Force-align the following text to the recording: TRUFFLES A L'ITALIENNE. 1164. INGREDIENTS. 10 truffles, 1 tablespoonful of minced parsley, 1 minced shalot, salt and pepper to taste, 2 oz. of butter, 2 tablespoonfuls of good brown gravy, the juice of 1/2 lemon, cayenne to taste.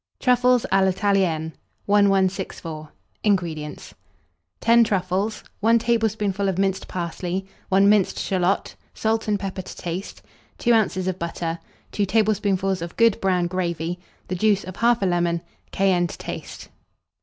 TRUFFLES 0.19 0.65
A 0.71 0.83
L'ITALIENNE. 0.83 1.53
1164. 1.85 2.91
INGREDIENTS. 3.21 3.93
10 4.59 4.83
truffles, 4.83 5.43
1 5.59 5.77
tablespoonful 5.77 6.49
of 6.49 6.57
minced 6.57 6.87
parsley, 6.87 7.45
1 7.69 7.87
minced 7.87 8.17
shalot, 8.17 8.73
salt 8.95 9.27
and 9.27 9.39
pepper 9.39 9.61
to 9.61 9.75
taste, 9.77 10.23
2 10.57 10.73
oz. 10.73 10.97
of 11.07 11.19
butter, 11.19 11.59
2 11.91 12.07
tablespoonfuls 12.07 12.81
of 12.81 12.97
good 12.97 13.21
brown 13.21 13.45
gravy, 13.45 13.99
the 14.27 14.33
juice 14.33 14.63
of 14.63 14.73
1/2 14.77 15.07
lemon, 15.07 15.41
cayenne 15.71 16.07
to 16.07 16.17
taste. 16.17 16.69